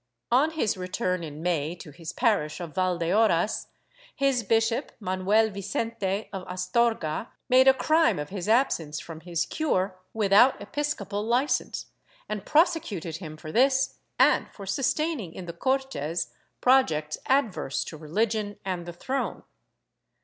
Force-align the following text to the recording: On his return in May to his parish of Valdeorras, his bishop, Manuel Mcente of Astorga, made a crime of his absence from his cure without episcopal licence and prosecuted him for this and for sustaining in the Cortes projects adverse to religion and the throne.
On 0.31 0.49
his 0.49 0.77
return 0.77 1.23
in 1.23 1.43
May 1.43 1.75
to 1.75 1.91
his 1.91 2.11
parish 2.11 2.59
of 2.59 2.73
Valdeorras, 2.73 3.67
his 4.15 4.41
bishop, 4.41 4.91
Manuel 4.99 5.51
Mcente 5.51 6.27
of 6.33 6.41
Astorga, 6.47 7.27
made 7.49 7.67
a 7.67 7.73
crime 7.75 8.17
of 8.17 8.29
his 8.29 8.49
absence 8.49 8.99
from 8.99 9.19
his 9.19 9.45
cure 9.45 9.99
without 10.11 10.59
episcopal 10.59 11.23
licence 11.23 11.85
and 12.27 12.47
prosecuted 12.47 13.17
him 13.17 13.37
for 13.37 13.51
this 13.51 13.99
and 14.17 14.47
for 14.51 14.65
sustaining 14.65 15.35
in 15.35 15.45
the 15.45 15.53
Cortes 15.53 16.33
projects 16.61 17.19
adverse 17.27 17.83
to 17.83 17.95
religion 17.95 18.57
and 18.65 18.87
the 18.87 18.93
throne. 18.93 19.43